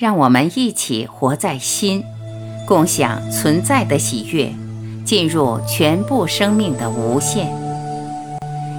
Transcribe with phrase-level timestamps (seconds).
[0.00, 2.02] 让我们一起活在心，
[2.66, 4.50] 共享存在的喜悦，
[5.04, 7.52] 进入全部生命的无限。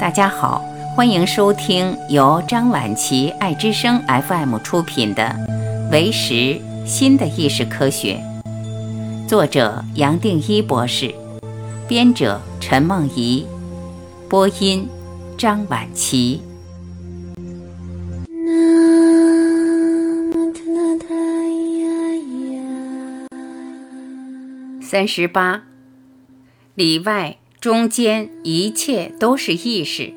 [0.00, 0.64] 大家好，
[0.96, 5.36] 欢迎收听由张晚琪爱之声 FM 出品的
[5.90, 8.18] 《为时新的意识科学》，
[9.28, 11.14] 作者杨定一博士，
[11.86, 13.46] 编者陈梦怡，
[14.30, 14.88] 播音
[15.36, 16.40] 张晚琪。
[24.92, 25.62] 三十八，
[26.74, 30.12] 里外中间一切都是意识。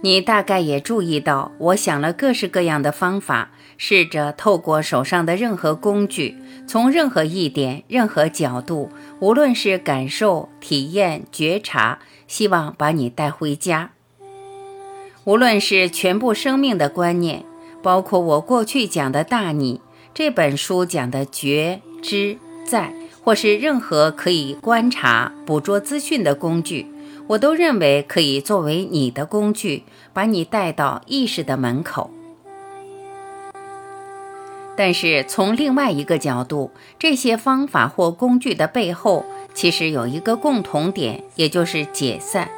[0.00, 6.36] 你大概也注意到，我想了各式各样的方法，试着透过手上的任何工具，
[6.66, 8.90] 从任何一点、任何角度，
[9.20, 13.92] 无论是感受、体验、觉察，希望把你带回家。
[15.22, 17.44] 无论是全部生命的观念，
[17.80, 19.80] 包括我过去讲的大你，
[20.12, 22.92] 这本书讲的觉知在。
[23.24, 26.86] 或是任何可以观察、捕捉资讯的工具，
[27.26, 32.10] 我都认为可以作为你的工具，把你带到意识的门口。
[34.76, 42.50] 但是从另外一个角度，这些方法或工具的背后，其实有一个共同点，也就是解散，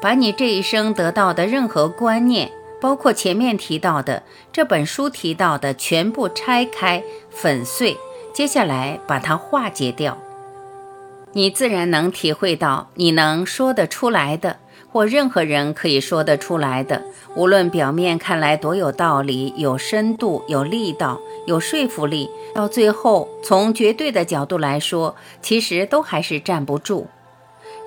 [0.00, 7.98] 把你这一生得到的任何观念，包括前面提到的这本书提到的，全部拆开、粉碎。
[8.36, 10.18] 接下来把它化解掉，
[11.32, 14.58] 你自然能体会到，你能说得出来的，
[14.92, 17.02] 或任何人可以说得出来的，
[17.34, 27.06] 无论表面看来多有道理、有深度、有力道、有说服力，到最后从绝对的角度来说，其实都还是站不住。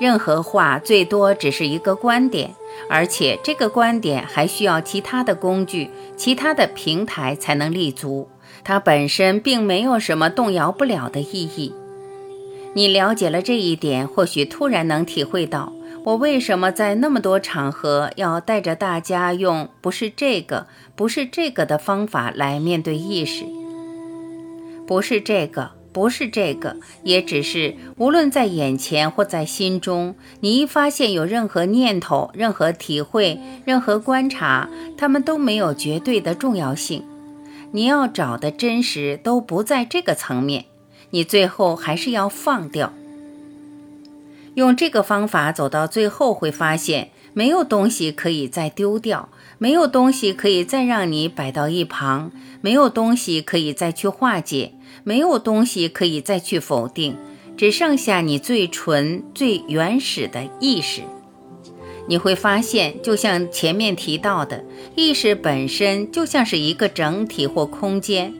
[0.00, 2.54] 任何话最多只是一个观点，
[2.88, 8.30] 而且这个观点还需要其他的工具、其他的平台才能立足。
[8.68, 11.72] 它本身并没有什么动摇不了的意义。
[12.74, 15.72] 你了解了这一点，或许突然能体会到
[16.04, 23.46] 我为什么在那么多场合要带着大家用“不是这个，不是这个”的方法来面对意识。
[24.86, 37.02] 不是这个，不是这个，也只是无论在眼前或在心中，你一发现有任何念头、任何体会、任何观察，它们都没有绝对的重要性。
[37.72, 40.64] 你要找的真实都不在这个层面，
[41.10, 42.92] 你最后还是要放掉。
[44.54, 54.72] 用这个方法走到最后，会发现没有东西可以再丢掉，没有东西可以再让你摆到一旁，没有东西可以再去化解，
[55.04, 57.16] 没有东西可以再去否定，
[57.56, 61.02] 只剩下你最纯、最原始的意识。
[62.08, 64.64] 你会发现，就像前面提到的，
[64.96, 68.34] 意识本身就像是一个整体或空间，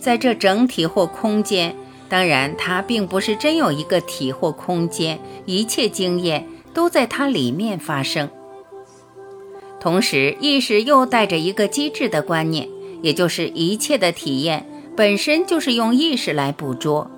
[0.00, 1.76] 在这整体或空间，
[2.08, 8.30] 当然它并不是真有一个体或空间，一切经验都在它里面发生。
[9.78, 12.66] 同时，意识又带着一个机制的观念，
[13.02, 14.66] 也就是一切的体验
[14.96, 17.10] 本身就是用意识来捕捉。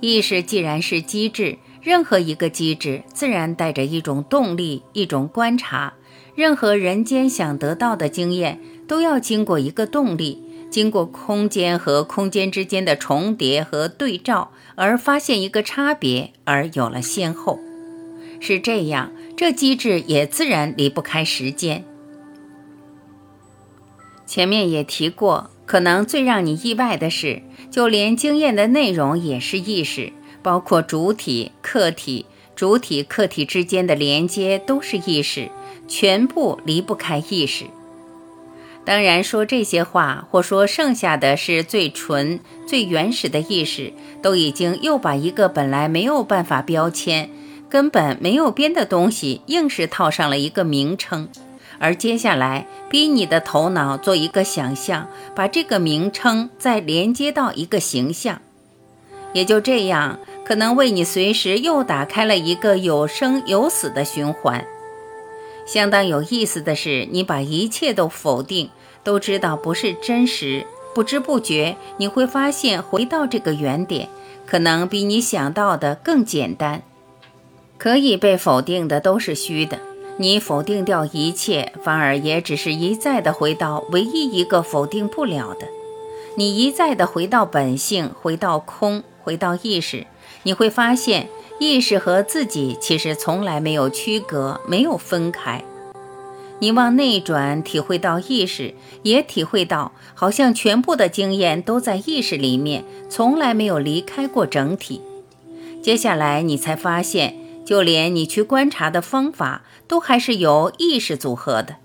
[0.00, 1.58] 意识既然是机制。
[1.82, 5.94] 任何一个机制自然带着一种动力，一种观察。
[6.34, 17.58] 任何人间想得到的经验，都要经过一个动力，经过空间和空间之间的重叠和对照，而发现一个差别，而有了先后。
[18.38, 21.84] 是这样，这机制也自然离不开时间。
[24.26, 30.12] 前面也提过，可能最让你意外的是，就连经验的内容也是意识。
[30.42, 35.48] 包括主体、客体、主体、客体之间的连接都是意识，
[35.88, 37.64] 全部离不开意识。
[38.82, 43.92] 当然，说这些话，或说剩下的是最纯、最原始的意识，
[44.22, 47.30] 都已经又把一个本来没有办法标签、
[47.68, 51.28] 根本没有边的东西，硬是套上了一个名称，
[51.78, 55.06] 而接下来逼你的头脑做一个想象，
[55.36, 58.40] 把这个名称再连接到一个形象，
[59.32, 60.18] 也就这样。
[60.44, 64.64] 可能为你随时又打开了一个有生有死的循环。
[65.64, 68.70] 相当有意思的是，你把一切都否定，
[69.04, 74.08] 都知道不是真实，不知不觉你会发现，回到这个原点，
[74.44, 76.82] 可能比你想到的更简单。
[77.78, 79.78] 可以被否定的都是虚的，
[80.16, 85.68] 你否定掉一切，反而也只是一再的回到唯一一个否定不了的。
[86.36, 90.06] 你一再的回到本性，回到空，回到意识。
[90.44, 91.28] 你会发现，
[91.58, 95.62] 意识和自己其实从来没有区隔，没有分开。
[96.60, 105.02] 你往内转，体会到意识，也体会到好像全部的经验都在意识里面，从来没有离开过整体。
[105.82, 107.36] 接下来你才发现，
[107.66, 111.76] 就连你去观察的方法，都还是由意识组合的。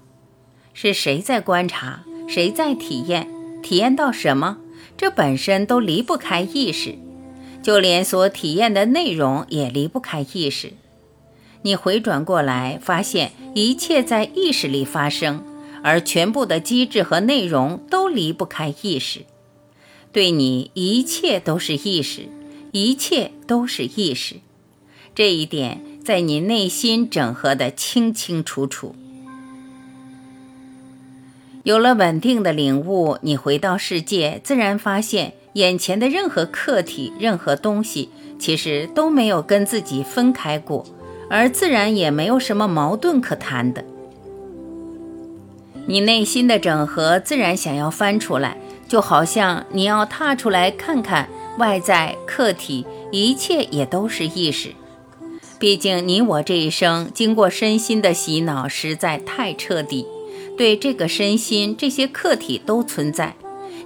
[0.74, 2.03] 是谁在观察？
[2.27, 3.27] 谁在体验？
[3.65, 4.57] 体验到什么？
[4.95, 7.00] 这本身都离不开意识，
[7.63, 10.73] 就连所体验的内容也离不开意识。
[11.63, 15.44] 你回转过来，发现一切在意识里发生，
[15.81, 19.21] 而全部的机制和内容都离不开意识。
[20.11, 22.29] 对你，一切都是意识，
[22.71, 24.35] 一切都是意识。
[25.15, 28.95] 这一点在你内心整合的清清楚楚。
[31.65, 40.85] 有了稳定的领悟，你回到世界，自然发现眼前的任何客体、任何东西，其实都没有跟自己分开过。
[41.27, 43.83] 而自然也没有什么矛盾可谈的。
[45.88, 51.27] 你内心的整合自然想要翻出来，就好像你要踏出来看看
[51.57, 54.69] 外在客体，一切也都是意识。
[55.57, 60.06] 毕竟你我这一生经过身心的洗脑实在太彻底，
[60.57, 63.36] 对这个身心这些客体都存在，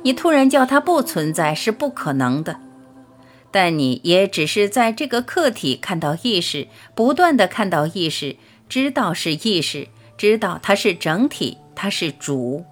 [0.04, 2.60] 你突然叫它不存在是不可能的。
[3.52, 8.36] 但你也只是在这个客体看到意识，不断的看到意识，
[8.68, 9.88] 知道是意识，
[10.18, 12.64] 知道它是整体，它是主。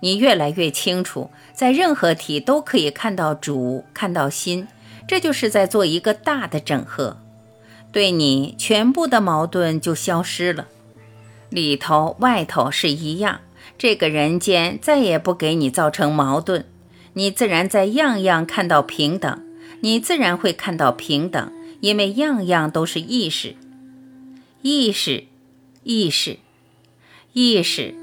[0.00, 4.68] 你越来越清楚，在任何体都可以看到主，看到心，
[5.08, 7.16] 这就是在做一个大的整合。
[7.90, 10.66] 对你全部的矛盾就消失了，
[11.54, 13.40] 里头外头是一样，
[13.78, 16.64] 这个人间再也不给你造成矛盾，
[17.12, 19.40] 你自然在样样看到平等。
[19.80, 23.54] 你自然会看到平等，因为样样都是意识，
[24.62, 25.24] 意识，
[25.84, 26.38] 意识，
[27.32, 27.94] 意识，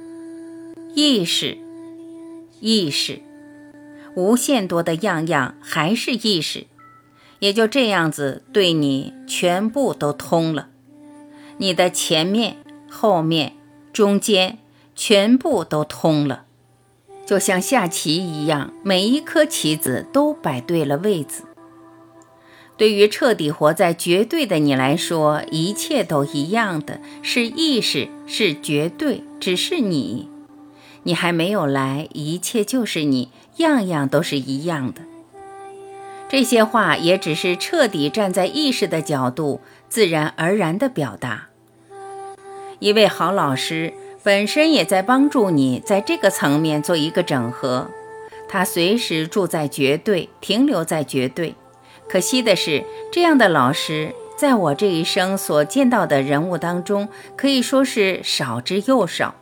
[0.95, 1.57] 意识，
[2.62, 3.21] 意识，
[4.15, 6.68] 无限多的样样还是意识，
[7.39, 10.69] 也就这样子对你全部都通了，
[11.57, 12.57] 你的前面、
[12.94, 13.54] 后面、
[13.94, 14.58] 中间
[14.94, 16.44] 全部都通了，
[17.26, 21.44] 就像下棋一样，每一颗棋子都摆对了位子。
[22.76, 30.28] 对于彻底活在绝对的你来说，一切都一样的，是意识，是绝对，只是你。
[31.04, 35.02] 你还没有来，一切就是你，样样都是一样的。
[36.28, 41.50] 这些话也只是彻底站在意识的角度，自然而然的表达。
[42.81, 43.94] 一位好老师
[44.24, 47.92] 本身也在帮助你在这个层面做一个整合，
[48.50, 51.54] 他随时住在绝对，停留在绝对。
[52.10, 57.07] 可惜的是，这样的老师在我这一生所见到的人物当中，
[57.38, 59.36] 可以说是少之又少。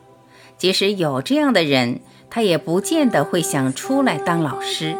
[0.58, 4.98] 即使有这样的人，他也不见得会想出来当老师。